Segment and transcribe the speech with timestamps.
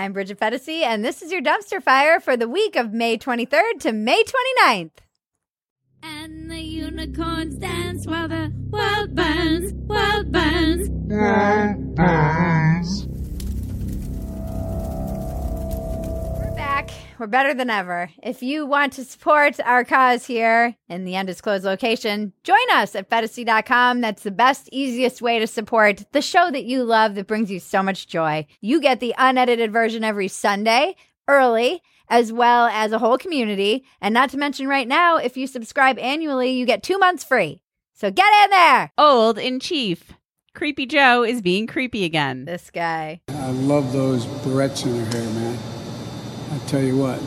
[0.00, 3.80] I'm Bridget Phetasy, and this is your dumpster fire for the week of May 23rd
[3.80, 4.92] to May 29th.
[6.02, 10.88] And the unicorns dance while the world burns, world burns.
[10.88, 11.74] We're
[16.90, 17.18] back.
[17.18, 18.10] We're better than ever.
[18.22, 23.10] If you want to support our cause here in the undisclosed location, join us at
[23.10, 24.00] Phetasy.com.
[24.00, 27.60] That's the best, easiest way to support the show that you love that brings you
[27.60, 28.46] so much joy.
[28.60, 30.96] You get the unedited version every Sunday,
[31.28, 33.84] early, as well as a whole community.
[34.00, 37.62] And not to mention, right now, if you subscribe annually, you get two months free.
[37.94, 38.92] So get in there.
[38.96, 40.12] Old in chief.
[40.52, 42.44] Creepy Joe is being creepy again.
[42.44, 43.20] This guy.
[43.28, 45.79] I love those barrettes in her hair, man.
[46.50, 47.18] I tell you what.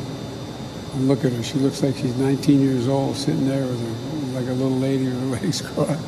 [0.95, 1.43] And look at her.
[1.43, 5.05] She looks like she's 19 years old, sitting there with her like a little lady
[5.05, 6.03] with her legs crossed.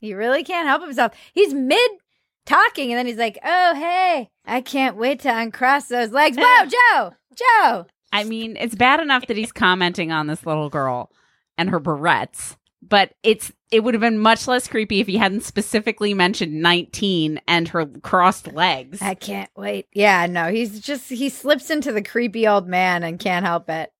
[0.00, 1.12] He really can't help himself.
[1.34, 1.90] He's mid
[2.46, 6.66] talking, and then he's like, "Oh, hey, I can't wait to uncross those legs." Whoa,
[6.66, 7.86] Joe, Joe.
[8.12, 11.10] I mean, it's bad enough that he's commenting on this little girl
[11.58, 15.42] and her barrettes, but it's it would have been much less creepy if he hadn't
[15.42, 19.02] specifically mentioned 19 and her crossed legs.
[19.02, 19.86] I can't wait.
[19.92, 23.92] Yeah, no, he's just he slips into the creepy old man and can't help it.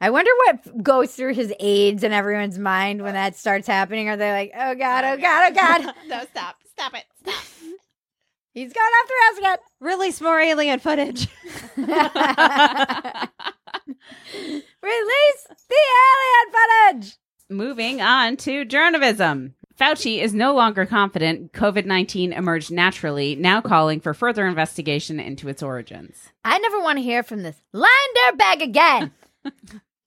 [0.00, 4.08] I wonder what goes through his aides and everyone's mind when that starts happening.
[4.08, 5.94] Are they like, "Oh God, oh God, oh God"?
[6.08, 6.56] no, stop.
[6.72, 7.04] Stop it.
[7.20, 7.44] Stop.
[8.52, 11.26] He's going off the rails Release more alien footage.
[11.76, 11.88] Release
[15.68, 17.18] the alien footage.
[17.50, 19.54] Moving on to journalism.
[19.78, 25.48] Fauci is no longer confident COVID 19 emerged naturally, now calling for further investigation into
[25.48, 26.30] its origins.
[26.42, 27.90] I never want to hear from this line
[28.36, 29.12] bag again.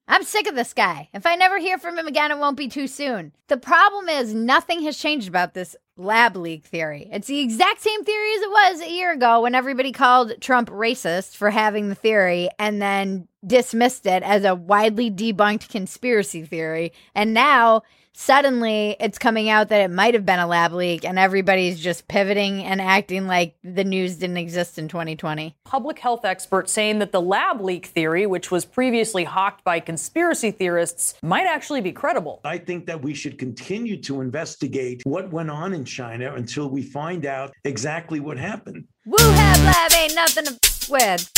[0.08, 1.10] I'm sick of this guy.
[1.14, 3.34] If I never hear from him again, it won't be too soon.
[3.48, 7.10] The problem is, nothing has changed about this lab leak theory.
[7.12, 10.70] It's the exact same theory as it was a year ago when everybody called Trump
[10.70, 16.94] racist for having the theory and then dismissed it as a widely debunked conspiracy theory.
[17.14, 17.82] And now,
[18.18, 22.08] suddenly, it's coming out that it might have been a lab leak, and everybody's just
[22.08, 25.56] pivoting and acting like the news didn't exist in 2020.
[25.64, 30.50] public health experts saying that the lab leak theory, which was previously hawked by conspiracy
[30.50, 32.42] theorists, might actually be credible.
[32.44, 36.82] I think that we should continue to investigate what went on in China until we
[36.82, 38.86] find out exactly what happened.
[39.08, 41.34] Wuhan lab ain't nothing to f- with.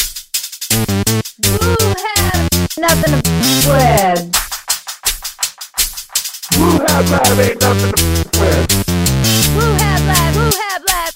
[1.41, 4.48] Wuhan nothing to f- with.
[9.55, 11.13] Wuhan lab, Wuhan lab.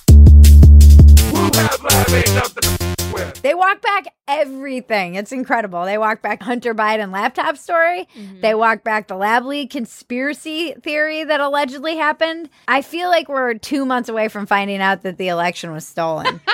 [3.43, 5.15] They walk back everything.
[5.15, 5.85] It's incredible.
[5.85, 8.07] They walk back Hunter Biden laptop story.
[8.17, 8.41] Mm-hmm.
[8.41, 12.49] They walk back the lab leak conspiracy theory that allegedly happened.
[12.67, 16.41] I feel like we're two months away from finding out that the election was stolen.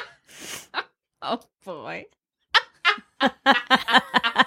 [1.22, 2.06] Oh, boy.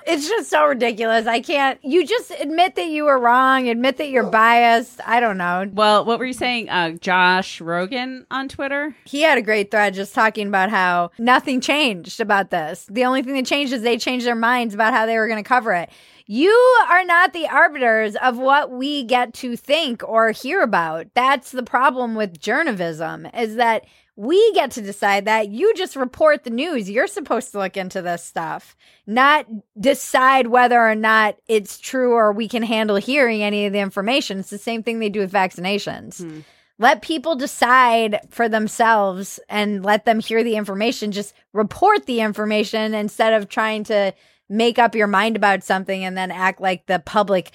[0.05, 1.27] It's just so ridiculous.
[1.27, 1.83] I can't.
[1.83, 3.69] You just admit that you were wrong.
[3.69, 5.01] Admit that you're biased.
[5.07, 5.71] I don't know.
[5.73, 6.69] Well, what were you saying?
[6.69, 8.95] Uh, Josh Rogin on Twitter?
[9.05, 12.87] He had a great thread just talking about how nothing changed about this.
[12.91, 15.43] The only thing that changed is they changed their minds about how they were going
[15.43, 15.89] to cover it.
[16.27, 16.51] You
[16.89, 21.07] are not the arbiters of what we get to think or hear about.
[21.15, 23.85] That's the problem with journalism is that
[24.17, 25.49] we get to decide that.
[25.49, 26.91] You just report the news.
[26.91, 29.47] You're supposed to look into this stuff, not
[29.79, 34.41] decide whether or not it's true or we can handle hearing any of the information.
[34.41, 36.23] It's the same thing they do with vaccinations.
[36.23, 36.41] Hmm.
[36.79, 41.13] Let people decide for themselves and let them hear the information.
[41.13, 44.13] Just report the information instead of trying to
[44.49, 47.53] make up your mind about something and then act like the public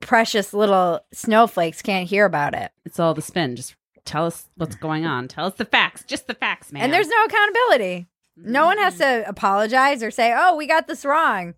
[0.00, 2.72] precious little snowflakes can't hear about it.
[2.84, 3.56] It's all the spin.
[3.56, 5.28] Just tell us what's going on.
[5.28, 6.04] Tell us the facts.
[6.04, 6.82] Just the facts, man.
[6.82, 8.06] And there's no accountability.
[8.36, 11.54] No one has to apologize or say, "Oh, we got this wrong."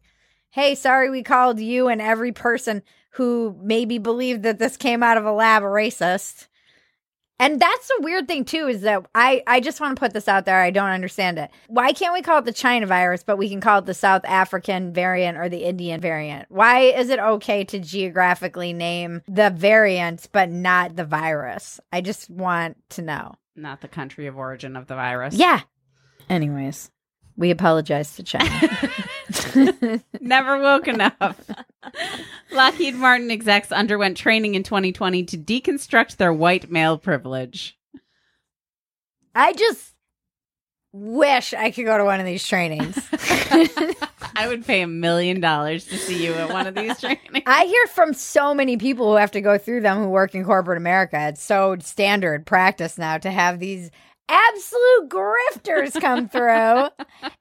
[0.51, 2.83] Hey, sorry we called you and every person
[3.13, 6.47] who maybe believed that this came out of a lab a racist.
[7.41, 10.27] And that's the weird thing too is that I I just want to put this
[10.29, 10.61] out there.
[10.61, 11.51] I don't understand it.
[11.69, 14.23] Why can't we call it the China virus, but we can call it the South
[14.25, 16.51] African variant or the Indian variant?
[16.51, 21.79] Why is it okay to geographically name the variants but not the virus?
[21.93, 23.35] I just want to know.
[23.55, 25.35] Not the country of origin of the virus.
[25.35, 25.61] Yeah.
[26.29, 26.91] Anyways,
[27.37, 28.79] we apologize to China.
[30.21, 31.51] Never woke enough.
[32.53, 37.79] Lockheed Martin execs underwent training in 2020 to deconstruct their white male privilege.
[39.35, 39.95] I just
[40.93, 42.99] wish I could go to one of these trainings.
[44.37, 47.43] I would pay a million dollars to see you at one of these trainings.
[47.47, 50.45] I hear from so many people who have to go through them who work in
[50.45, 51.29] corporate America.
[51.29, 53.91] It's so standard practice now to have these
[54.29, 56.89] absolute grifters come through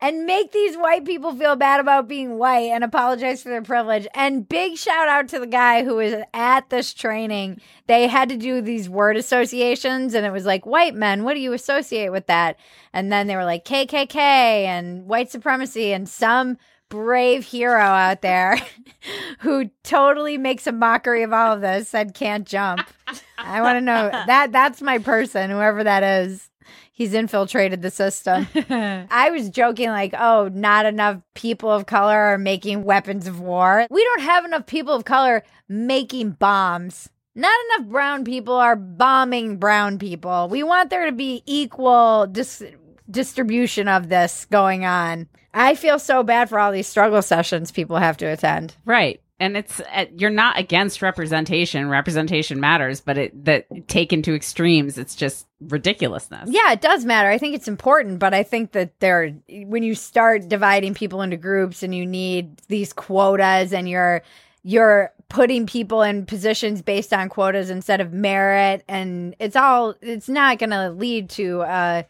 [0.01, 4.07] and make these white people feel bad about being white and apologize for their privilege.
[4.13, 7.61] And big shout out to the guy who was at this training.
[7.87, 11.39] They had to do these word associations, and it was like, white men, what do
[11.39, 12.57] you associate with that?
[12.93, 16.57] And then they were like, KKK and white supremacy, and some
[16.89, 18.57] brave hero out there
[19.39, 22.87] who totally makes a mockery of all of this said can't jump.
[23.37, 26.46] I want to know that that's my person, whoever that is.
[26.97, 28.47] He's infiltrated the system.
[28.71, 33.85] I was joking, like, oh, not enough people of color are making weapons of war.
[33.91, 37.07] We don't have enough people of color making bombs.
[37.35, 40.47] Not enough brown people are bombing brown people.
[40.49, 42.63] We want there to be equal dis-
[43.07, 45.27] distribution of this going on.
[45.53, 48.73] I feel so bad for all these struggle sessions people have to attend.
[48.85, 49.21] Right.
[49.39, 51.89] And it's uh, you're not against representation.
[51.89, 56.49] Representation matters, but it that taken to extremes, it's just ridiculousness.
[56.51, 57.29] Yeah, it does matter.
[57.29, 61.37] I think it's important, but I think that there when you start dividing people into
[61.37, 64.23] groups and you need these quotas and you're
[64.63, 70.29] you're putting people in positions based on quotas instead of merit and it's all it's
[70.29, 72.05] not going to lead to a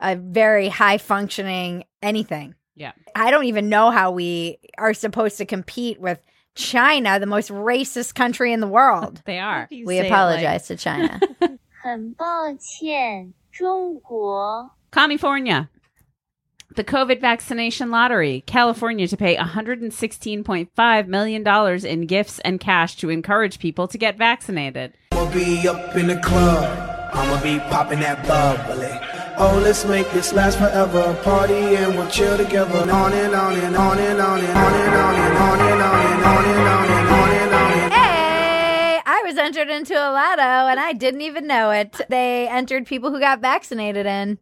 [0.00, 2.54] a very high functioning anything.
[2.76, 2.92] Yeah.
[3.14, 6.20] I don't even know how we are supposed to compete with
[6.57, 9.21] China, the most racist country in the world.
[9.25, 9.67] They are.
[9.71, 11.19] You we say it apologize to China.
[11.81, 14.71] 很抱歉，中国。
[14.91, 15.69] California.
[16.75, 18.43] The COVID vaccination lottery.
[18.47, 24.93] California to pay $116.5 million in gifts and cash to encourage people to get vaccinated.
[25.11, 26.65] I'ma be up in the club.
[27.13, 28.89] I'ma be popping that bubbly.
[29.40, 31.14] Oh, let's make this last forever.
[31.22, 32.78] Party and we'll chill together.
[32.90, 36.00] On and on and on and on and on and on and on and on
[36.00, 37.92] and on and on and on and on
[39.06, 42.00] I was entered into a lotto and I didn't even know it.
[42.08, 44.38] They entered people who got vaccinated in,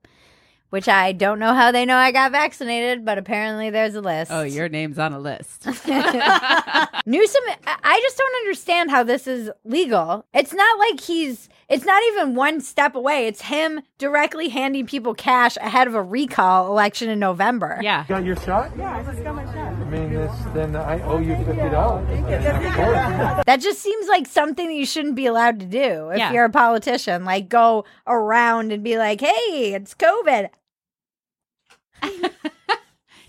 [0.70, 4.30] which I don't know how they know I got vaccinated, but apparently there's a list.
[4.32, 5.66] Oh, your name's on a list.
[7.06, 10.24] Newsom, I I just don't understand how this is legal.
[10.34, 13.26] It's not like he's, it's not even one step away.
[13.26, 17.78] It's him directly handing people cash ahead of a recall election in November.
[17.82, 18.04] yeah.
[18.08, 18.72] Got your shot?
[18.76, 19.85] Yeah, I just got my shot.
[19.86, 22.08] I mean, this, then I owe you fifty dollars.
[23.46, 26.32] That just seems like something that you shouldn't be allowed to do if Yeah.
[26.32, 27.24] you're a politician.
[27.24, 30.50] Like go around and be like, "Hey, it's COVID.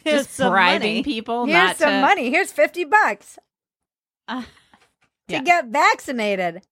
[0.03, 1.03] Here's Just some bribing money.
[1.03, 2.29] people Here's not some to, money.
[2.31, 3.37] Here's fifty bucks
[4.27, 4.43] Uh,
[5.27, 6.63] to get vaccinated."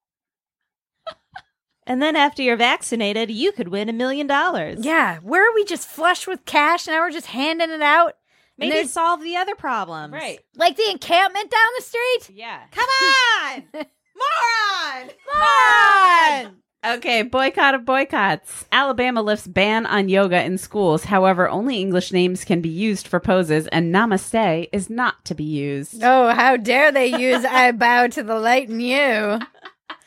[1.88, 4.84] And then after you're vaccinated, you could win a million dollars.
[4.84, 6.88] Yeah, where are we just flush with cash?
[6.88, 8.16] Now we're just handing it out.
[8.58, 10.14] And Maybe there's- solve the other problems.
[10.14, 10.40] Right.
[10.56, 12.30] like the encampment down the street.
[12.38, 12.60] Yeah.
[12.72, 13.64] Come on!
[14.16, 15.10] Moron!
[15.34, 16.56] Moron!
[16.86, 18.66] Okay, boycott of boycotts.
[18.72, 21.06] Alabama lifts ban on yoga in schools.
[21.06, 25.44] However, only English names can be used for poses, and namaste is not to be
[25.44, 26.04] used.
[26.04, 29.40] Oh, how dare they use I bow to the light in you.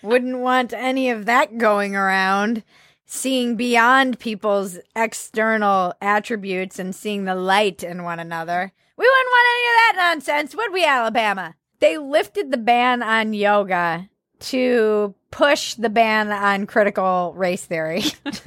[0.03, 2.63] Wouldn't want any of that going around.
[3.11, 8.71] Seeing beyond people's external attributes and seeing the light in one another.
[8.99, 11.55] We wouldn't want any of that nonsense, would we, Alabama?
[11.81, 14.11] They lifted the ban on yoga
[14.41, 18.03] to push the ban on critical race theory.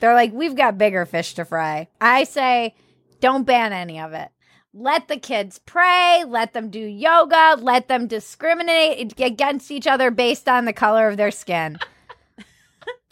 [0.00, 1.88] They're like, we've got bigger fish to fry.
[2.00, 2.74] I say,
[3.20, 4.30] don't ban any of it.
[4.72, 10.48] Let the kids pray, let them do yoga, let them discriminate against each other based
[10.48, 11.78] on the color of their skin.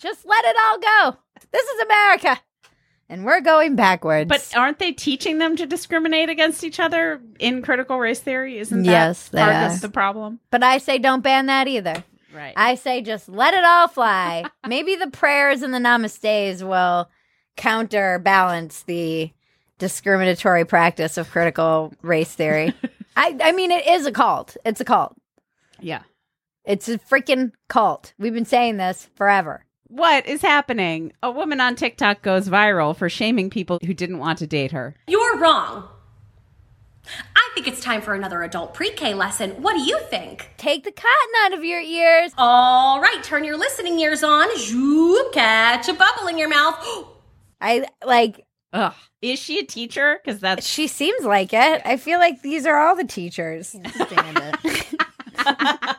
[0.02, 0.78] Just let it all
[1.12, 1.16] go.
[1.52, 2.40] This is America.
[3.08, 4.28] And we're going backwards.
[4.28, 8.58] But aren't they teaching them to discriminate against each other in critical race theory?
[8.58, 9.66] Isn't that Yes, part are.
[9.74, 10.40] of the problem?
[10.50, 12.02] but I say don't ban that either.
[12.34, 12.54] Right.
[12.56, 14.44] I say just let it all fly.
[14.66, 17.10] Maybe the prayers and the namastes will
[17.56, 19.30] counterbalance the
[19.78, 22.72] discriminatory practice of critical race theory.
[23.16, 24.56] I, I mean, it is a cult.
[24.64, 25.14] It's a cult.
[25.80, 26.02] yeah.
[26.64, 28.14] It's a freaking cult.
[28.18, 29.64] We've been saying this forever.
[29.92, 31.12] What is happening?
[31.22, 34.94] A woman on TikTok goes viral for shaming people who didn't want to date her.
[35.06, 35.86] You're wrong.
[37.36, 39.50] I think it's time for another adult pre K lesson.
[39.60, 40.48] What do you think?
[40.56, 42.32] Take the cotton out of your ears.
[42.38, 44.48] All right, turn your listening ears on.
[44.56, 46.82] Zoop, catch a bubble in your mouth.
[47.60, 48.94] I like, Ugh.
[49.20, 50.20] Is she a teacher?
[50.24, 51.82] Because that's she seems like it.
[51.84, 53.68] I feel like these are all the teachers.
[53.94, 54.96] Stand it.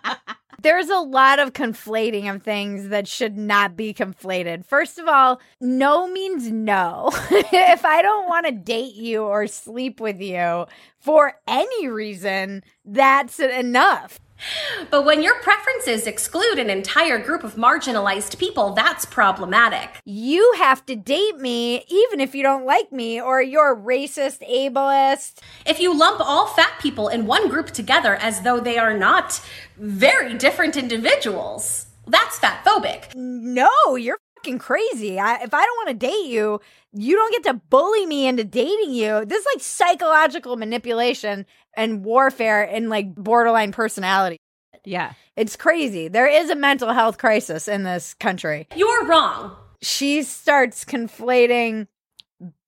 [0.64, 4.66] There's a lot of conflating of things that should not be conflated.
[4.66, 7.10] First of all, no means no.
[7.32, 10.66] if I don't want to date you or sleep with you
[11.00, 14.22] for any reason, that's enough.
[14.90, 20.02] But when your preferences exclude an entire group of marginalized people, that's problematic.
[20.06, 25.40] You have to date me even if you don't like me or you're racist, ableist.
[25.66, 29.42] If you lump all fat people in one group together as though they are not
[29.78, 33.16] very different individuals, that's fat phobic.
[33.16, 35.20] No, you're fucking crazy.
[35.20, 36.60] I, if I don't want to date you,
[36.92, 39.26] you don't get to bully me into dating you.
[39.26, 41.46] This is like psychological manipulation
[41.76, 44.38] and warfare and like borderline personality.
[44.84, 45.14] Yeah.
[45.38, 46.10] It's crazy.
[46.10, 48.68] There is a mental health crisis in this country.
[48.76, 49.56] You're wrong.
[49.82, 51.88] She starts conflating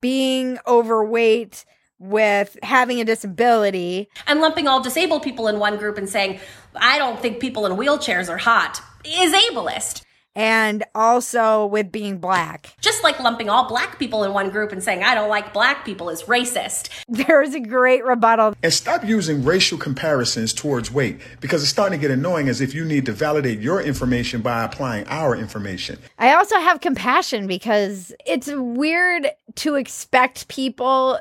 [0.01, 1.65] being overweight
[1.99, 4.09] with having a disability.
[4.27, 6.39] And lumping all disabled people in one group and saying,
[6.73, 10.04] I don't think people in wheelchairs are hot, is ableist.
[10.35, 12.75] And also with being black.
[12.81, 15.85] Just like lumping all black people in one group and saying, I don't like black
[15.85, 16.89] people is racist.
[17.07, 18.55] There's a great rebuttal.
[18.61, 22.73] And stop using racial comparisons towards weight because it's starting to get annoying as if
[22.73, 25.99] you need to validate your information by applying our information.
[26.19, 31.19] I also have compassion because it's weird to expect people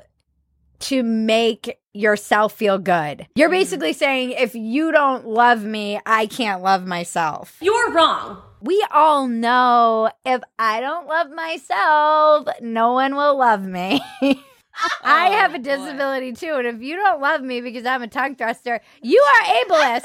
[0.80, 3.26] to make yourself feel good.
[3.34, 3.58] You're mm-hmm.
[3.58, 7.56] basically saying if you don't love me, I can't love myself.
[7.60, 14.00] You're wrong we all know if I don't love myself, no one will love me.
[14.76, 16.36] Oh, I have a disability boy.
[16.36, 20.00] too, and if you don't love me because I'm a tongue thruster, you are ableist.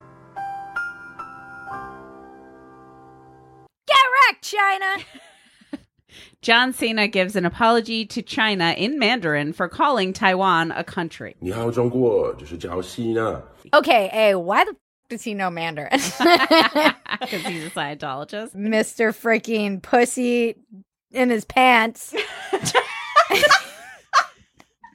[3.86, 3.98] Get
[4.30, 5.04] wrecked, China.
[6.40, 11.36] John Cena gives an apology to China in Mandarin for calling Taiwan a country.
[13.74, 14.74] Okay, hey, why the
[15.12, 15.90] does he know Mandarin?
[17.20, 18.56] Because he's a Scientologist.
[18.56, 19.12] Mr.
[19.12, 20.56] Freaking Pussy
[21.12, 22.14] in his pants.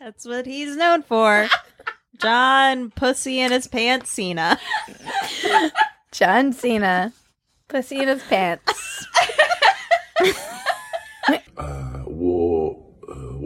[0.02, 1.48] That's what he's known for.
[2.20, 4.60] John Pussy in his pants, Cena.
[6.12, 7.14] John Cena.
[7.70, 9.06] Pussy in his pants.
[11.58, 11.87] uh.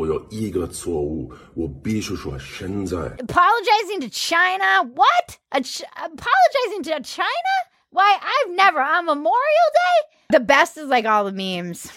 [0.01, 2.97] 我有一个错误，我必须说现在。
[2.97, 4.83] Apologizing to China?
[4.95, 5.39] What?
[5.51, 7.55] A ch- apologizing to China?
[7.91, 10.39] Why, I've never on Memorial Day?
[10.39, 11.91] The best is like all the memes.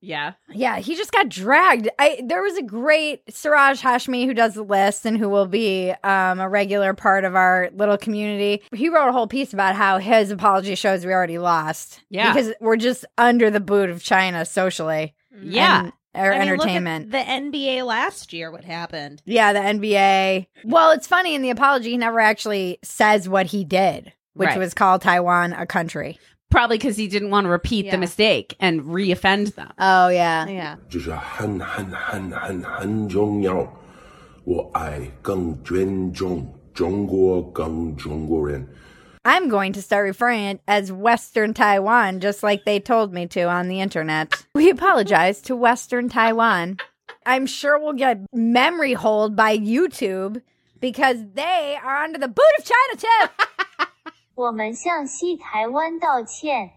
[0.00, 0.34] Yeah.
[0.48, 1.88] Yeah, he just got dragged.
[1.98, 5.92] I there was a great Siraj Hashmi who does the list and who will be
[6.04, 8.62] um, a regular part of our little community.
[8.72, 12.00] He wrote a whole piece about how his apology shows we already lost.
[12.10, 12.32] Yeah.
[12.32, 15.14] because we're just under the boot of China socially.
[15.42, 15.80] Yeah.
[15.82, 17.10] and our I mean, look at entertainment.
[17.12, 19.22] the NBA last year, what happened?
[19.24, 20.46] yeah, the NBA.
[20.64, 24.58] Well, it's funny in the apology he never actually says what he did, which Right.
[24.58, 26.18] was call Taiwan a country.
[26.50, 27.90] Probably because he didn't want to repeat Yeah.
[27.92, 29.70] the mistake and re-offend them.
[29.78, 30.76] Oh yeah, Yeah.
[30.88, 33.70] 这是很很很很很重要。
[34.44, 38.66] 我爱更尊重中国，更中国人。
[39.24, 43.42] I'm going to start referring it as Western Taiwan, just like they told me to
[43.42, 44.46] on the internet.
[44.54, 46.78] We apologize to Western Taiwan.
[47.26, 50.40] I'm sure we'll get memory hold by YouTube
[50.80, 53.44] because they are under the boot of China too.
[54.34, 56.70] 我们向西台湾道歉。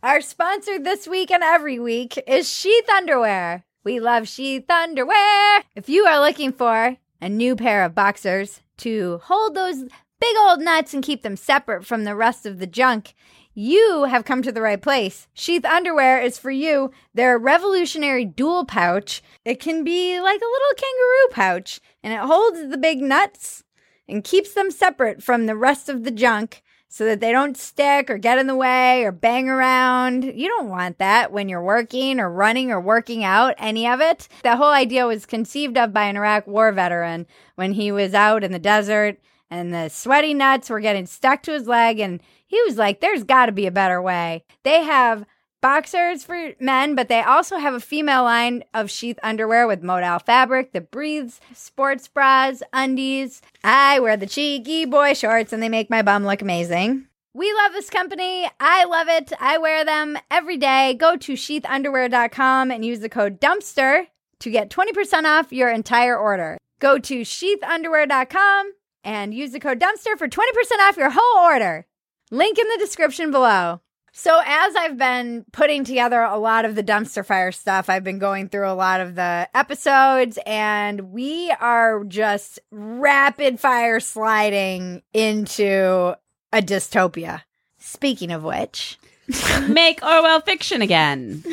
[0.00, 3.64] Our sponsor this week and every week is Sheath Underwear.
[3.84, 5.64] We love Sheath Underwear.
[5.74, 9.88] If you are looking for a new pair of boxers to hold those
[10.23, 13.13] big old nuts and keep them separate from the rest of the junk,
[13.53, 15.27] you have come to the right place.
[15.33, 16.91] Sheath Underwear is for you.
[17.13, 19.21] They're a revolutionary dual pouch.
[19.43, 23.65] It can be like a little kangaroo pouch, and it holds the big nuts
[24.07, 28.09] and keeps them separate from the rest of the junk so that they don't stick
[28.09, 30.23] or get in the way or bang around.
[30.23, 34.29] You don't want that when you're working or running or working out, any of it.
[34.43, 38.45] The whole idea was conceived of by an Iraq war veteran when he was out
[38.45, 39.19] in the desert
[39.49, 43.23] and the sweaty nuts were getting stuck to his leg and he was like, there's
[43.23, 44.43] got to be a better way.
[44.63, 45.25] They have
[45.61, 50.19] boxers for men, but they also have a female line of sheath underwear with modal
[50.19, 53.41] fabric that breathes, sports bras, undies.
[53.63, 57.07] I wear the cheeky boy shorts and they make my bum look amazing.
[57.33, 58.47] We love this company.
[58.59, 59.33] I love it.
[59.39, 60.93] I wear them every day.
[60.93, 64.07] Go to sheathunderwear.com and use the code dumpster
[64.39, 66.57] to get 20% off your entire order.
[66.79, 68.73] Go to sheathunderwear.com
[69.03, 70.39] and use the code dumpster for 20%
[70.81, 71.85] off your whole order.
[72.31, 73.81] Link in the description below.
[74.15, 78.19] So, as I've been putting together a lot of the dumpster fire stuff, I've been
[78.19, 86.15] going through a lot of the episodes, and we are just rapid fire sliding into
[86.51, 87.41] a dystopia.
[87.79, 88.99] Speaking of which,
[89.69, 91.43] Make Orwell fiction again.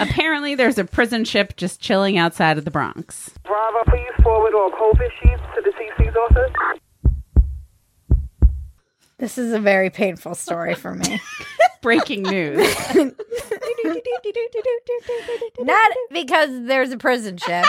[0.00, 3.30] Apparently, there's a prison ship just chilling outside of the Bronx.
[3.42, 5.72] Bravo, please forward all COVID sheets to the
[6.16, 6.50] Office.
[9.18, 11.20] This is a very painful story for me.
[11.82, 12.74] Breaking news.
[15.58, 17.66] Not because there's a prison ship,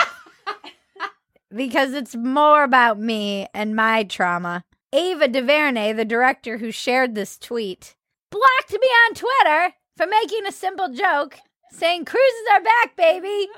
[1.54, 4.64] because it's more about me and my trauma.
[4.92, 7.96] Ava DuVernay, the director who shared this tweet,
[8.30, 11.38] blocked me on Twitter for making a simple joke
[11.70, 13.48] saying cruises are back, baby.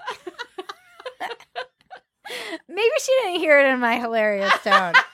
[2.68, 4.94] Maybe she didn't hear it in my hilarious tone.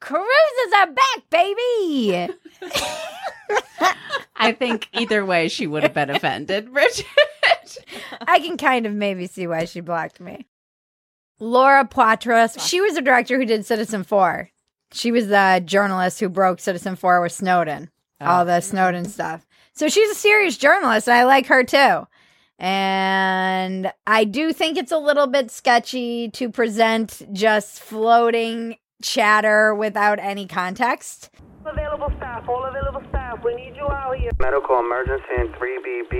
[0.00, 2.32] cruises are back, baby.
[4.36, 7.06] I think either way she would have been offended, Richard.
[8.26, 10.46] I can kind of maybe see why she blocked me.
[11.38, 14.48] Laura Poitras, she was the director who did Citizenfour.
[14.92, 18.44] She was the journalist who broke Citizenfour with Snowden, all oh.
[18.44, 19.46] the Snowden stuff.
[19.72, 22.06] So she's a serious journalist, and I like her too.
[22.60, 30.18] And I do think it's a little bit sketchy to present just floating chatter without
[30.18, 31.30] any context.
[31.64, 33.42] Available staff, all available staff.
[33.42, 34.30] We need you out here.
[34.38, 36.10] Medical emergency in 3BB.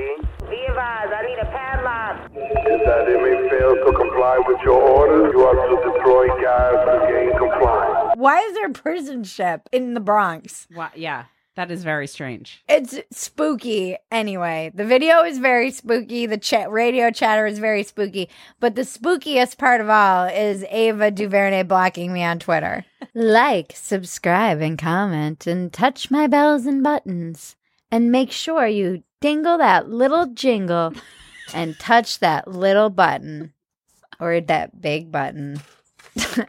[0.48, 2.30] Be advised, I need a padlock.
[2.34, 7.06] If that inmate fail to comply with your orders, you are to deploy guys to
[7.12, 8.14] gain compliance.
[8.16, 10.66] Why is there a prison ship in the Bronx?
[10.74, 11.24] Wow, yeah,
[11.56, 12.62] that is very strange.
[12.68, 14.70] It's spooky anyway.
[14.74, 16.26] The video is very spooky.
[16.26, 18.30] The chat radio chatter is very spooky.
[18.60, 22.84] But the spookiest part of all is Ava DuVernay blocking me on Twitter.
[23.14, 27.56] like, subscribe, and comment, and touch my bells and buttons.
[27.90, 30.94] And make sure you dingle that little jingle
[31.54, 33.52] and touch that little button
[34.20, 35.60] or that big button.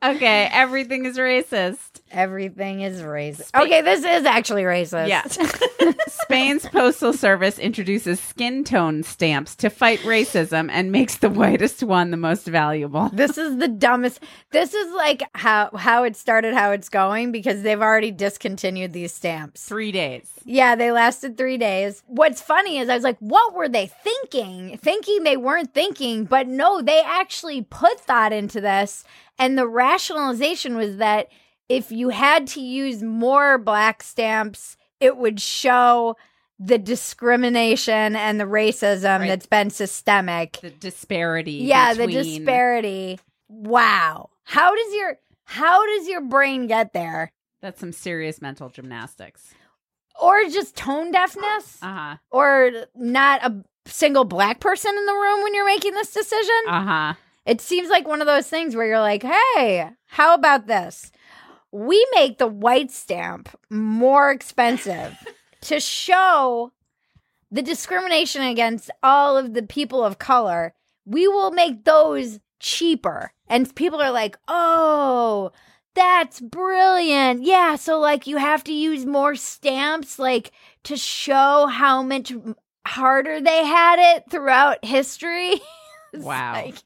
[0.00, 1.87] Okay, everything is racist.
[2.10, 3.54] Everything is racist.
[3.54, 5.08] Okay, this is actually racist.
[5.08, 5.22] Yeah.
[6.08, 12.10] Spain's postal service introduces skin tone stamps to fight racism and makes the whitest one
[12.10, 13.10] the most valuable.
[13.12, 14.20] This is the dumbest.
[14.50, 19.12] This is like how how it started, how it's going because they've already discontinued these
[19.12, 19.64] stamps.
[19.64, 20.30] 3 days.
[20.44, 22.02] Yeah, they lasted 3 days.
[22.06, 24.78] What's funny is I was like, what were they thinking?
[24.78, 29.04] Thinking they weren't thinking, but no, they actually put thought into this
[29.38, 31.28] and the rationalization was that
[31.68, 36.16] if you had to use more black stamps, it would show
[36.58, 39.28] the discrimination and the racism Right.
[39.28, 40.58] that's been systemic.
[40.60, 41.52] The disparity.
[41.52, 43.20] Yeah, the disparity.
[43.48, 44.30] Wow.
[44.44, 47.30] How does your how does your brain get there?
[47.62, 49.54] That's some serious mental gymnastics.
[50.20, 51.78] Or just tone deafness?
[51.80, 52.16] Uh-huh.
[52.30, 56.56] Or not a single black person in the room when you're making this decision?
[56.68, 57.14] Uh-huh.
[57.46, 61.10] It seems like one of those things where you're like, hey, how about this?
[61.70, 65.16] We make the white stamp more expensive
[65.62, 66.72] to show
[67.50, 70.74] the discrimination against all of the people of color.
[71.04, 73.32] We will make those cheaper.
[73.48, 75.52] And people are like, oh,
[75.94, 77.42] that's brilliant.
[77.42, 77.76] Yeah.
[77.76, 80.52] So, like, you have to use more stamps, like,
[80.84, 82.32] to show how much
[82.86, 85.60] harder they had it throughout history.
[86.14, 86.52] Wow.
[86.54, 86.76] like-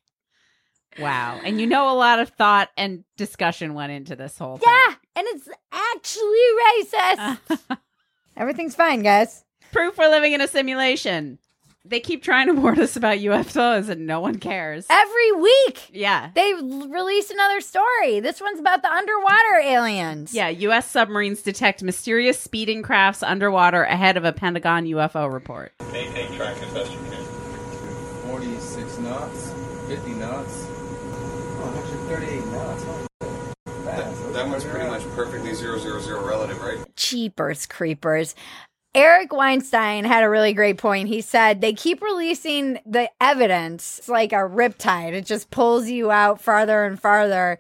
[0.99, 1.41] Wow.
[1.45, 4.69] And you know a lot of thought and discussion went into this whole thing.
[4.69, 7.79] Yeah, and it's actually racist.
[8.37, 9.45] Everything's fine, guys.
[9.73, 11.39] Proof we're living in a simulation.
[11.85, 14.87] They keep trying to warn us about UFOs and no one cares.
[14.89, 16.31] Every week, Yeah.
[16.33, 18.21] they l- release another story.
[18.21, 20.33] This one's about the underwater aliens.
[20.33, 20.89] Yeah, U.S.
[20.89, 25.73] submarines detect mysterious speeding crafts underwater ahead of a Pentagon UFO report.
[25.91, 27.25] Maintain track as best you can.
[28.29, 29.53] 46 knots,
[29.89, 30.62] 50 knots,
[32.13, 32.85] 138 knots.
[33.87, 34.33] Fast.
[34.35, 36.79] That one's pretty much perfectly zero zero zero relative, right?
[36.97, 38.35] Cheapers creepers.
[38.95, 41.09] Eric Weinstein had a really great point.
[41.09, 44.01] He said they keep releasing the evidence.
[44.01, 45.15] It's like a riptide.
[45.15, 47.59] It just pulls you out farther and farther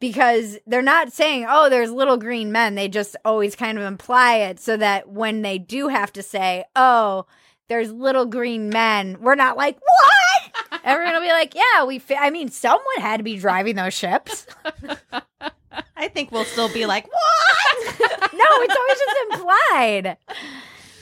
[0.00, 2.74] because they're not saying, oh, there's little green men.
[2.74, 6.64] They just always kind of imply it so that when they do have to say,
[6.74, 7.26] oh,
[7.68, 10.23] there's little green men, we're not like, what?
[10.84, 13.94] Everyone will be like, yeah, we, fi- I mean, someone had to be driving those
[13.94, 14.46] ships.
[15.96, 17.98] I think we'll still be like, what?
[18.32, 20.16] no, it's always just implied.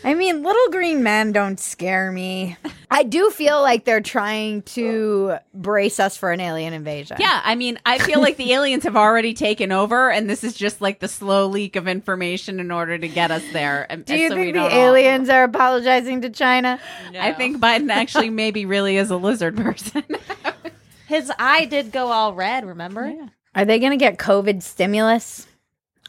[0.05, 2.57] I mean, little green men don't scare me.
[2.93, 7.17] I do feel like they're trying to brace us for an alien invasion.
[7.19, 10.55] Yeah, I mean, I feel like the aliens have already taken over, and this is
[10.55, 13.87] just like the slow leak of information in order to get us there.
[13.91, 16.79] And, Do you so we think the don't all- aliens are apologizing to China?
[17.19, 20.05] I think Biden actually maybe really is a lizard person.
[21.09, 23.13] His eye did go all red, remember?
[23.55, 25.47] Are they going to get COVID stimulus?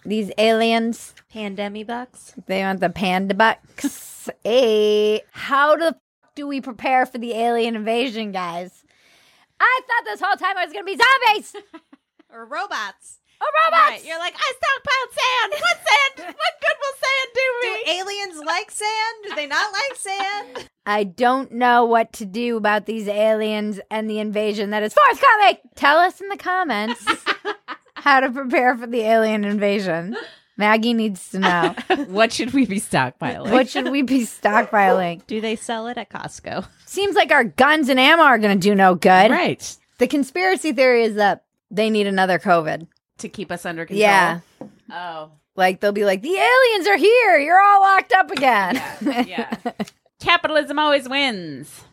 [0.06, 1.14] These aliens?
[1.32, 2.34] Pandemic bucks.
[2.46, 4.30] They want the panda bucks.
[4.44, 5.96] hey, how the f-
[6.36, 8.84] do we prepare for the alien invasion, guys?
[9.60, 11.56] I thought this whole time I was going to be zombies.
[12.36, 13.20] Or robots.
[13.40, 13.92] Oh, robots!
[13.92, 15.62] Right, You're like, I stockpiled sand.
[15.62, 16.36] What sand?
[16.36, 17.84] what good will sand do me?
[17.86, 19.16] Do aliens like sand?
[19.28, 20.70] Do they not like sand?
[20.88, 25.58] I don't know what to do about these aliens and the invasion that is forthcoming.
[25.76, 27.06] Tell us in the comments
[27.98, 30.18] how to prepare for the alien invasion.
[30.58, 31.76] Maggie needs to know.
[32.08, 33.52] what should we be stockpiling?
[33.52, 35.26] What should we be stockpiling?
[35.26, 36.68] Do they sell it at Costco?
[36.86, 39.32] Seems like our guns and ammo are going to do no good.
[39.32, 39.78] Right.
[39.98, 42.88] The conspiracy theory is that they need another COVID.
[43.20, 44.02] To keep us under control.
[44.02, 44.40] Yeah.
[44.92, 45.32] Oh.
[45.56, 47.38] Like they'll be like, the aliens are here.
[47.38, 48.82] You're all locked up again.
[49.02, 49.56] Yeah.
[50.20, 51.84] Capitalism always wins.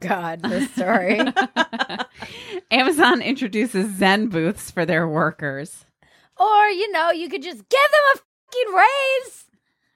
[0.00, 1.20] God, this story.
[2.70, 5.85] Amazon introduces Zen booths for their workers.
[6.38, 9.42] Or, you know, you could just give them a fucking raise.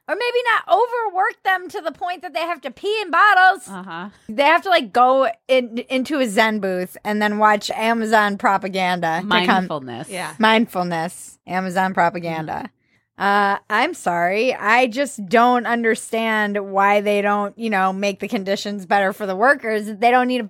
[0.09, 3.69] Or maybe not overwork them to the point that they have to pee in bottles.
[3.69, 4.09] Uh huh.
[4.29, 9.19] They have to like go in, into a Zen booth and then watch Amazon propaganda.
[9.23, 10.09] to come- Mindfulness.
[10.09, 10.35] Yeah.
[10.41, 12.71] mindfulness, Amazon propaganda.
[13.19, 14.53] Uh, I'm sorry.
[14.53, 19.37] I just don't understand why they don't, you know, make the conditions better for the
[19.37, 19.87] workers.
[19.87, 20.41] They don't need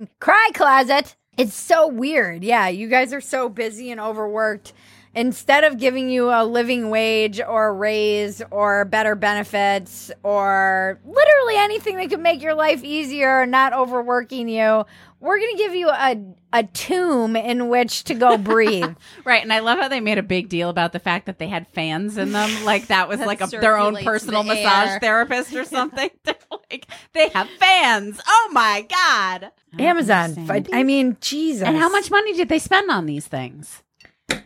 [0.00, 1.14] a cry closet.
[1.36, 2.42] It's so weird.
[2.42, 4.72] Yeah, you guys are so busy and overworked.
[5.16, 11.56] Instead of giving you a living wage or a raise or better benefits or literally
[11.56, 14.84] anything that could make your life easier, not overworking you,
[15.20, 16.16] we're going to give you a,
[16.52, 18.96] a tomb in which to go breathe.
[19.24, 21.46] Right, and I love how they made a big deal about the fact that they
[21.48, 25.00] had fans in them, like that was like a, their own personal the massage air.
[25.00, 26.10] therapist or something.
[26.24, 26.34] They're
[26.70, 28.20] like they have fans.
[28.26, 29.52] Oh my god!
[29.78, 30.50] Amazon.
[30.50, 31.62] I, I mean, Jesus.
[31.66, 33.83] And how much money did they spend on these things?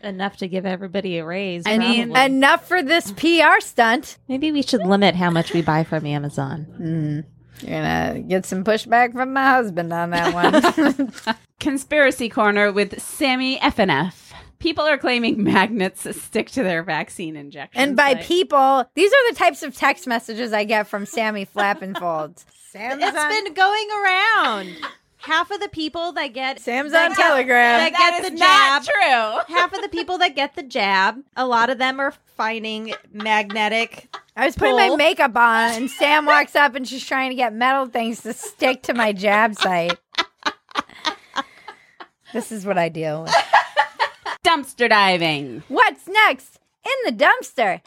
[0.02, 1.64] Enough to give everybody a raise.
[1.66, 2.24] I mean, probably.
[2.36, 4.18] enough for this PR stunt.
[4.28, 6.60] maybe we should limit how much we buy from Amazon.
[6.76, 7.20] Hmm.
[7.66, 11.12] You're gonna get some pushback from my husband on that one.
[11.60, 14.14] Conspiracy corner with Sammy FNF.
[14.60, 17.80] People are claiming magnets stick to their vaccine injections.
[17.80, 21.46] and by Like- people, these are the types of text messages I get from Sammy
[21.46, 22.44] Flappinfolds.
[22.70, 24.76] Sam's It's on, been going around.
[25.20, 27.78] Half of the people that get Sam's that on get- Telegram.
[27.80, 28.94] that That get is the not jab.
[29.48, 29.56] true.
[29.56, 34.08] Half of the people that get the jab, a lot of them are finding magnetic.
[34.36, 37.52] I was putting my makeup on, and Sam walks up and she's trying to get
[37.52, 39.98] metal things to stick to my jab site.
[42.32, 43.34] this is what I deal with.
[44.44, 45.64] Dumpster diving.
[45.66, 47.80] What's next in the dumpster?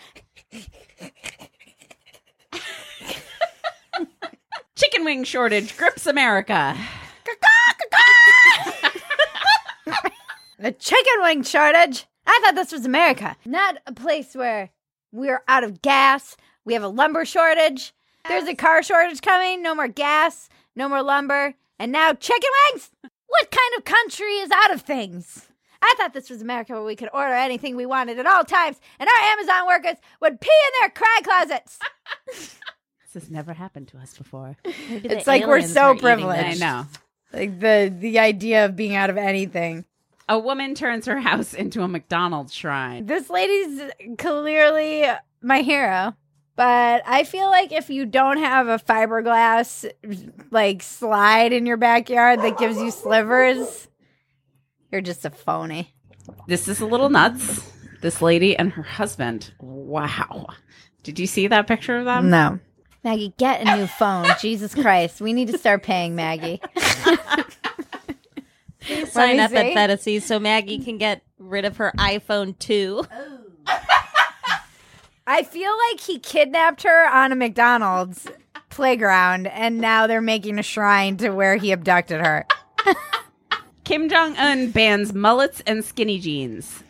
[4.76, 6.76] Chicken wing shortage grips America.
[10.62, 12.06] The chicken wing shortage.
[12.28, 14.70] I thought this was America, not a place where
[15.12, 16.38] we're out of gas.
[16.66, 17.94] We have a lumber shortage.
[18.28, 19.64] There's a car shortage coming.
[19.64, 22.92] No more gas, no more lumber, and now chicken wings.
[23.02, 25.48] What kind of country is out of things?
[25.82, 28.80] I thought this was America where we could order anything we wanted at all times,
[29.00, 31.80] and our Amazon workers would pee in their cry closets.
[33.14, 34.56] This has never happened to us before.
[34.90, 36.64] Maybe It's like we're so are privileged.
[36.64, 36.88] I know.
[37.34, 39.84] Like the the idea of being out of anything.
[40.32, 43.06] A woman turns her house into a McDonald's shrine.
[43.06, 43.82] This lady's
[44.18, 45.06] clearly
[45.42, 46.16] my hero.
[46.56, 49.90] But I feel like if you don't have a fiberglass
[50.50, 53.90] like slide in your backyard that gives you slivers,
[54.90, 55.94] you're just a phony.
[56.48, 57.70] This is a little nuts.
[58.02, 59.54] This lady and her husband.
[59.60, 60.48] Wow.
[61.04, 62.30] Did you see that picture of them?
[62.30, 62.60] No.
[63.04, 64.28] Maggie, get a new phone.
[64.40, 65.20] Jesus Christ.
[65.20, 66.62] We need to start paying Maggie.
[68.92, 69.74] Please sign me up at see.
[69.74, 73.06] Fantasy so Maggie can get rid of her iPhone 2.
[75.28, 78.28] I feel like he kidnapped her on a McDonald's
[78.70, 82.46] playground and now they're making a shrine to where he abducted her.
[83.84, 86.84] Kim Jong Un bans mullets and skinny jeans.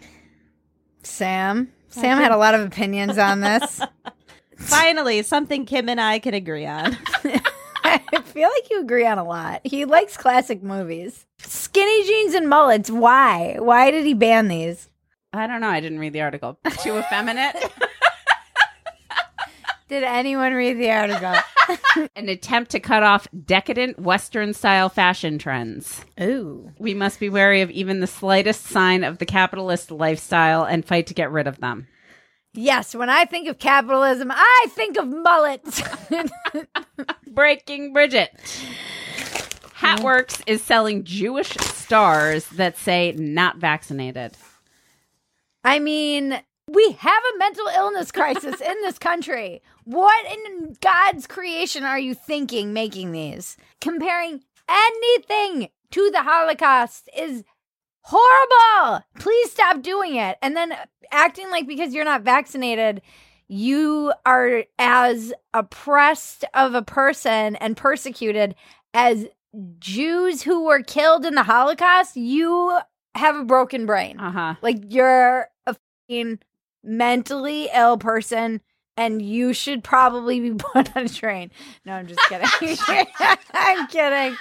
[1.03, 1.71] Sam.
[1.89, 3.81] Sam had a lot of opinions on this.
[4.57, 6.97] Finally, something Kim and I can agree on.
[8.13, 9.61] I feel like you agree on a lot.
[9.63, 11.25] He likes classic movies.
[11.39, 12.89] Skinny jeans and mullets.
[12.89, 13.55] Why?
[13.59, 14.89] Why did he ban these?
[15.33, 15.69] I don't know.
[15.69, 16.59] I didn't read the article.
[16.79, 17.55] Too effeminate.
[19.91, 21.35] Did anyone read the article?
[22.15, 26.05] An attempt to cut off decadent Western style fashion trends.
[26.17, 26.71] Ooh.
[26.79, 31.07] We must be wary of even the slightest sign of the capitalist lifestyle and fight
[31.07, 31.87] to get rid of them.
[32.53, 35.81] Yes, when I think of capitalism, I think of mullets.
[37.27, 38.31] Breaking Bridget.
[39.77, 44.33] Hatworks is selling Jewish stars that say not vaccinated.
[45.63, 49.61] I mean, we have a mental illness crisis in this country.
[49.85, 53.57] What in God's creation are you thinking making these?
[53.79, 57.43] Comparing anything to the Holocaust is
[58.01, 59.05] horrible.
[59.19, 60.37] Please stop doing it.
[60.41, 60.73] And then
[61.11, 63.01] acting like because you're not vaccinated,
[63.47, 68.55] you are as oppressed of a person and persecuted
[68.93, 69.27] as
[69.79, 72.15] Jews who were killed in the Holocaust.
[72.15, 72.79] You
[73.15, 74.19] have a broken brain.
[74.19, 74.55] Uh huh.
[74.61, 75.75] Like you're a
[76.09, 76.39] fucking
[76.83, 78.61] mentally ill person
[79.05, 81.49] and you should probably be put on a train.
[81.85, 82.47] No, I'm just kidding.
[83.53, 84.37] I'm kidding.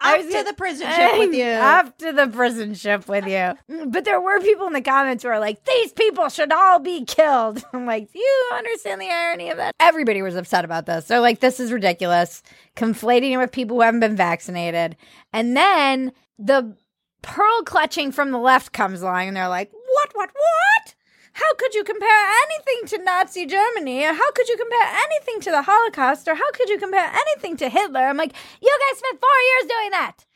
[0.00, 1.44] I Off to the prison ship with you.
[1.50, 3.52] Off to the prison ship with you.
[3.86, 7.04] But there were people in the comments who are like, these people should all be
[7.04, 7.62] killed.
[7.74, 9.74] I'm like, do you understand the irony of that?
[9.78, 11.04] Everybody was upset about this.
[11.04, 12.42] They're like, this is ridiculous.
[12.76, 14.96] Conflating it with people who haven't been vaccinated.
[15.34, 16.74] And then the
[17.20, 20.94] pearl clutching from the left comes along and they're like, what, what, what?
[21.32, 22.08] How could you compare
[22.44, 24.04] anything to Nazi Germany?
[24.04, 26.28] Or how could you compare anything to the Holocaust?
[26.28, 28.00] Or how could you compare anything to Hitler?
[28.00, 30.26] I'm like, you guys spent four years doing that.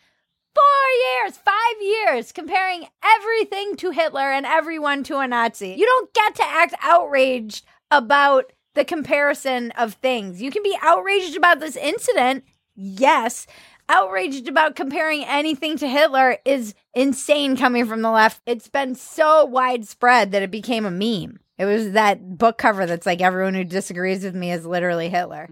[0.54, 5.74] Four years, five years comparing everything to Hitler and everyone to a Nazi.
[5.76, 10.40] You don't get to act outraged about the comparison of things.
[10.40, 12.44] You can be outraged about this incident,
[12.76, 13.46] yes.
[13.88, 18.40] Outraged about comparing anything to Hitler is insane coming from the left.
[18.46, 21.40] It's been so widespread that it became a meme.
[21.58, 25.48] It was that book cover that's like everyone who disagrees with me is literally Hitler.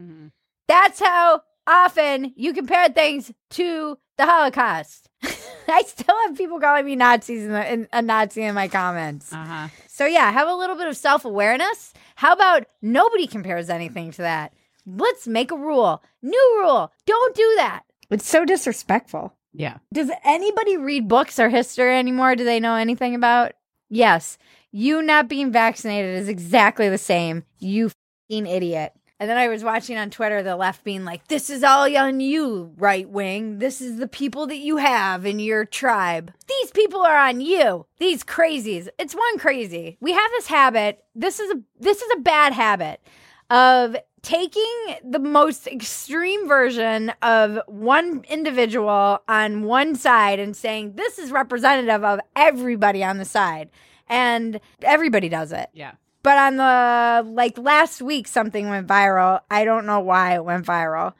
[0.66, 5.08] That's how often you compare things to the Holocaust.
[5.68, 9.32] I still have people calling me Nazis in, the, in a Nazi in my comments.
[9.32, 9.68] Uh-huh.
[9.88, 11.92] So yeah, have a little bit of self awareness.
[12.16, 14.52] How about nobody compares anything to that?
[14.84, 16.02] Let's make a rule.
[16.22, 16.92] New rule.
[17.06, 17.82] Don't do that.
[18.12, 19.34] It's so disrespectful.
[19.52, 19.78] Yeah.
[19.92, 22.36] Does anybody read books or history anymore?
[22.36, 23.52] Do they know anything about?
[23.88, 24.38] Yes.
[24.70, 27.44] You not being vaccinated is exactly the same.
[27.58, 27.90] You
[28.30, 28.94] fucking idiot.
[29.20, 32.18] And then I was watching on Twitter the left being like, this is all on
[32.18, 33.60] you, right wing.
[33.60, 36.32] This is the people that you have in your tribe.
[36.48, 37.86] These people are on you.
[38.00, 38.88] These crazies.
[38.98, 39.96] It's one crazy.
[40.00, 41.04] We have this habit.
[41.14, 43.00] This is a this is a bad habit
[43.48, 51.18] of taking the most extreme version of one individual on one side and saying this
[51.18, 53.68] is representative of everybody on the side.
[54.08, 55.68] And everybody does it.
[55.72, 55.92] Yeah.
[56.22, 59.40] But on the like last week, something went viral.
[59.50, 61.14] I don't know why it went viral.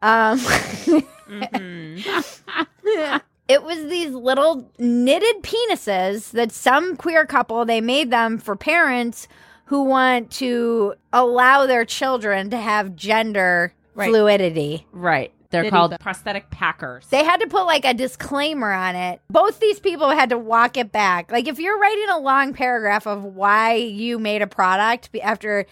[0.00, 0.38] Um,
[3.48, 9.28] it was these little knitted penises that some queer couple they made them for parents
[9.66, 14.08] who want to allow their children to have gender Right.
[14.10, 14.86] fluidity.
[14.92, 15.32] Right.
[15.50, 17.06] They're Did called the- prosthetic packers.
[17.08, 19.20] They had to put like a disclaimer on it.
[19.30, 21.30] Both these people had to walk it back.
[21.32, 25.64] Like if you're writing a long paragraph of why you made a product after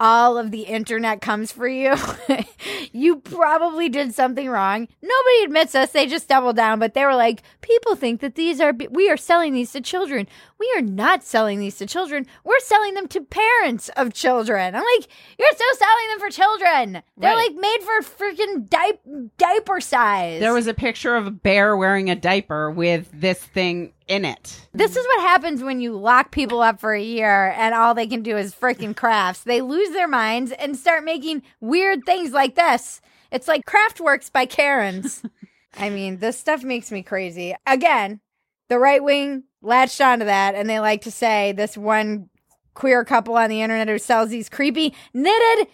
[0.00, 1.94] all of the internet comes for you,
[2.92, 4.86] you probably did something wrong.
[5.02, 5.90] Nobody admits us.
[5.90, 9.16] They just double down, but they were like, people think that these are, we are
[9.16, 10.26] selling these to children.
[10.58, 12.26] We are not selling these to children.
[12.44, 14.74] We're selling them to parents of children.
[14.74, 15.08] I'm like,
[15.38, 17.02] you're still selling them for children.
[17.16, 17.50] They're Right.
[17.52, 20.40] like made for freaking di- diaper size.
[20.40, 24.66] There was a picture of a bear wearing a diaper with this thing in it.
[24.72, 28.06] This is what happens when you lock people up for a year and all they
[28.06, 29.44] can do is freaking crafts.
[29.44, 33.00] They lose their minds and start making weird things like this.
[33.30, 35.22] It's like Craftworks by Karens.
[35.78, 37.54] I mean, this stuff makes me crazy.
[37.66, 38.20] Again,
[38.68, 42.30] the right wing latched onto that and they like to say this one
[42.74, 45.68] queer couple on the internet who sells these creepy knitted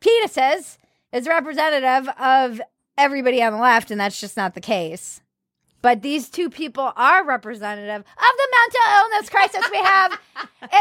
[0.00, 0.78] penises
[1.12, 2.60] is representative of
[2.98, 5.20] everybody on the left, and that's just not the case.
[5.86, 10.18] But these two people are representative of the mental illness crisis we have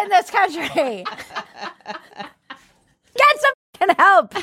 [0.02, 1.06] in this country.
[3.16, 3.40] Get
[3.78, 4.34] some help.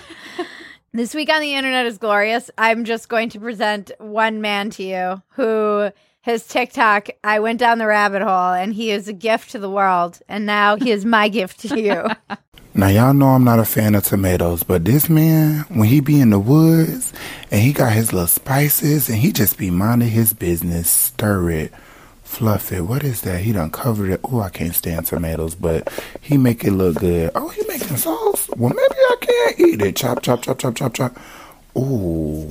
[0.93, 2.49] This week on the internet is glorious.
[2.57, 7.79] I'm just going to present one man to you who his TikTok, I went down
[7.79, 10.21] the rabbit hole and he is a gift to the world.
[10.29, 12.07] And now he is my gift to you.
[12.75, 16.19] Now y'all know I'm not a fan of tomatoes, but this man, when he be
[16.19, 17.13] in the woods
[17.51, 21.73] and he got his little spices and he just be minding his business, stir it,
[22.23, 22.81] fluff it.
[22.81, 23.43] What is that?
[23.43, 24.21] He done covered it.
[24.25, 27.31] Oh, I can't stand tomatoes, but he make it look good.
[27.35, 28.49] Oh, he making sauce.
[28.57, 29.97] Well, maybe I can't eat it.
[29.97, 31.19] Chop, chop, chop, chop, chop, chop.
[31.77, 32.51] Ooh,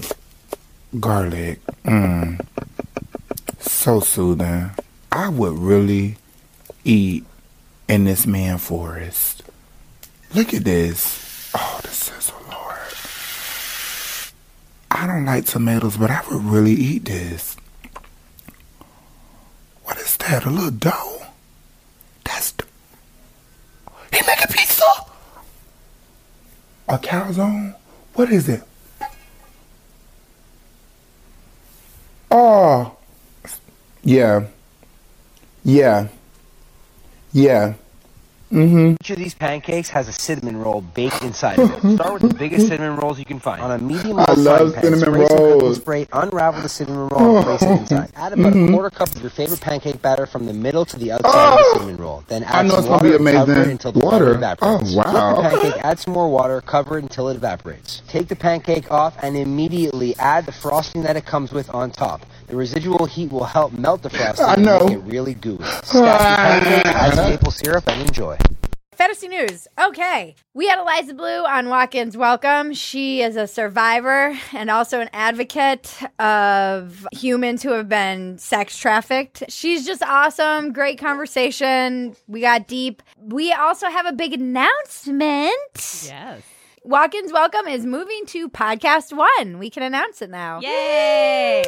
[0.99, 1.59] garlic.
[1.83, 2.45] Mmm,
[3.59, 4.69] so soothing.
[5.11, 6.17] I would really
[6.83, 7.25] eat
[7.89, 9.40] in this man forest.
[10.33, 11.51] Look at this.
[11.53, 12.77] Oh, this is a Lord.
[14.89, 17.57] I don't like tomatoes, but I would really eat this.
[19.83, 20.45] What is that?
[20.45, 21.23] A little dough?
[22.23, 22.53] That's.
[24.13, 24.85] He make a pizza?
[26.87, 27.75] A calzone?
[28.13, 28.63] What is it?
[32.29, 32.95] Oh.
[34.01, 34.47] Yeah.
[35.65, 36.07] Yeah.
[37.33, 37.73] Yeah.
[38.51, 38.95] Mm-hmm.
[39.01, 41.95] Each of these pancakes has a cinnamon roll baked inside of it.
[41.95, 43.61] Start with the biggest cinnamon rolls you can find.
[43.61, 45.77] On a medium I love pan, cinnamon rolls.
[45.77, 48.11] spray, unravel the cinnamon roll and place it inside.
[48.15, 48.67] Add about Mhm.
[48.69, 51.57] a quarter cup of your favorite pancake batter from the middle to the outside of
[51.59, 52.23] the cinnamon roll.
[52.27, 53.71] Then I add know some it's be water and it amazing.
[53.71, 54.25] until the Water?
[54.25, 54.93] water evaporates.
[54.93, 55.35] Oh, wow.
[55.35, 58.01] Flip the pancake, add some more water, cover it until it evaporates.
[58.09, 62.25] Take the pancake off and immediately add the frosting that it comes with on top.
[62.47, 64.79] The residual heat will help melt the frosting I and know.
[64.85, 65.63] make it really gooey.
[65.63, 68.37] Stack your pancake, add some maple syrup, and enjoy.
[69.01, 69.67] Phetasy news.
[69.83, 70.35] Okay.
[70.53, 72.73] We had Eliza Blue on Walk Ins Welcome.
[72.73, 79.43] She is a survivor and also an advocate of humans who have been sex trafficked.
[79.49, 80.71] She's just awesome.
[80.71, 82.15] Great conversation.
[82.27, 83.01] We got deep.
[83.17, 85.51] We also have a big announcement.
[86.05, 86.43] Yes.
[86.83, 89.57] Walk Ins Welcome is moving to Podcast One.
[89.57, 90.59] We can announce it now.
[90.61, 91.63] Yay!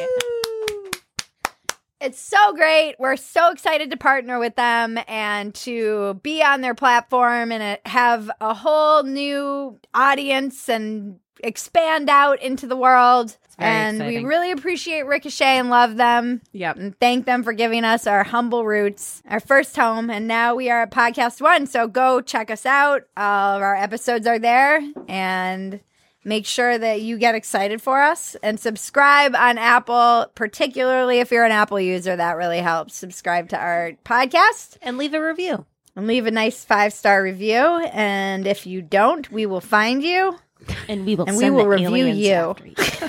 [2.04, 2.96] It's so great.
[2.98, 7.88] We're so excited to partner with them and to be on their platform and uh,
[7.88, 13.38] have a whole new audience and expand out into the world.
[13.56, 16.42] And we really appreciate Ricochet and love them.
[16.52, 16.76] Yep.
[16.76, 20.10] And thank them for giving us our humble roots, our first home.
[20.10, 21.66] And now we are at Podcast One.
[21.66, 23.04] So go check us out.
[23.16, 24.82] All of our episodes are there.
[25.08, 25.80] And
[26.24, 31.44] make sure that you get excited for us and subscribe on Apple, particularly if you're
[31.44, 32.16] an Apple user.
[32.16, 32.94] That really helps.
[32.94, 35.66] Subscribe to our podcast and leave a review.
[35.96, 37.54] And leave a nice five star review.
[37.92, 40.36] And if you don't, we will find you
[40.88, 42.54] and we will and we will review you.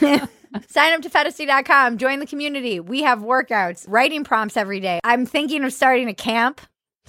[0.67, 1.97] Sign up to Phetasy.com.
[1.97, 2.79] Join the community.
[2.79, 4.99] We have workouts, writing prompts every day.
[5.03, 6.61] I'm thinking of starting a camp,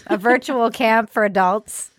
[0.07, 1.91] a virtual camp for adults.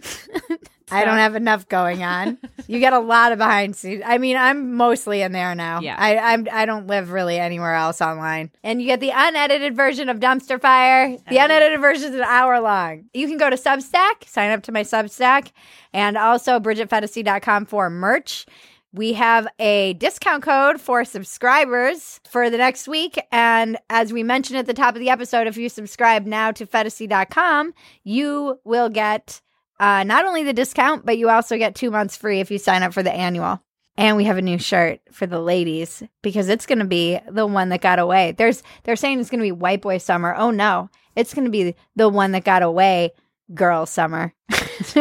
[0.89, 2.37] I don't have enough going on.
[2.69, 4.03] You get a lot of behind scenes.
[4.05, 5.79] I mean, I'm mostly in there now.
[5.79, 5.95] Yeah.
[5.97, 8.51] I I'm, I don't live really anywhere else online.
[8.61, 11.15] And you get the unedited version of Dumpster Fire.
[11.29, 13.05] The unedited version is an hour long.
[13.13, 15.53] You can go to Substack, sign up to my Substack,
[15.93, 18.45] and also BridgetPhetasy.com for merch.
[18.91, 23.17] We have a discount code for subscribers for the next week.
[23.31, 26.65] And as we mentioned at the top of the episode, if you subscribe now to
[26.65, 27.73] Phetasy.com,
[28.03, 29.41] you will get
[29.79, 32.83] uh, not only the discount, but you also get two months free if you sign
[32.83, 33.61] up for the annual.
[33.99, 37.47] And we have a new shirt for the ladies because it's going to be the
[37.47, 38.35] one that got away.
[38.37, 40.35] There's they're saying it's going to be white boy summer.
[40.35, 43.13] Oh no, it's going to be the one that got away,
[43.55, 44.35] girl summer.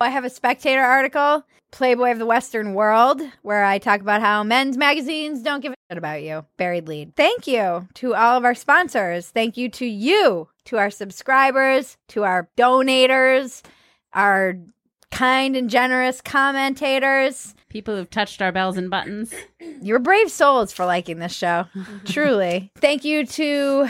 [0.00, 4.42] I have a spectator article, Playboy of the Western World, where I talk about how
[4.42, 6.44] men's magazines don't give a shit about you.
[6.56, 7.16] Buried lead.
[7.16, 9.30] Thank you to all of our sponsors.
[9.30, 13.62] Thank you to you, to our subscribers, to our donators,
[14.12, 14.58] our
[15.10, 17.54] kind and generous commentators.
[17.68, 19.32] People who've touched our bells and buttons.
[19.80, 21.66] You're brave souls for liking this show.
[22.04, 22.70] Truly.
[22.76, 23.88] Thank you to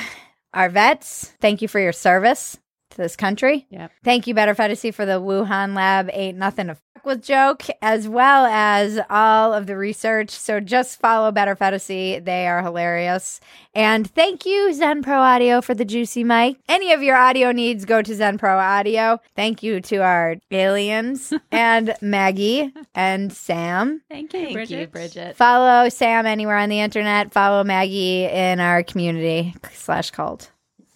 [0.54, 1.32] our vets.
[1.40, 2.58] Thank you for your service
[2.96, 3.66] to this country.
[3.70, 3.92] Yep.
[4.02, 8.08] Thank you, Better Phetasy, for the Wuhan Lab Ain't Nothing to Fuck with joke, as
[8.08, 10.30] well as all of the research.
[10.30, 12.22] So just follow Better Phetasy.
[12.24, 13.40] They are hilarious.
[13.74, 16.56] And thank you, Zen Pro Audio, for the juicy mic.
[16.68, 19.20] Any of your audio needs, go to Zen Pro Audio.
[19.36, 24.02] Thank you to our aliens and Maggie and Sam.
[24.08, 24.80] Thank you, Thank Bridget.
[24.80, 25.36] you, Bridget.
[25.36, 27.32] Follow Sam anywhere on the internet.
[27.32, 30.50] Follow Maggie in our community slash cult.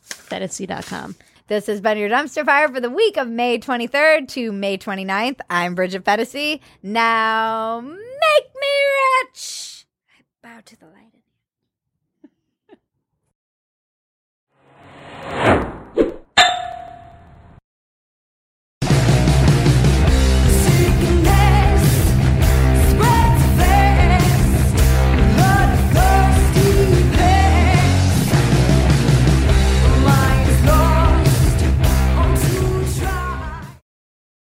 [0.09, 1.15] Phetasy.com.
[1.51, 5.41] This has been your dumpster fire for the week of May 23rd to May 29th.
[5.51, 6.61] I'm Bridget Phetasy.
[6.81, 8.69] Now make me
[9.25, 9.85] rich.
[10.17, 11.00] I bow to the light.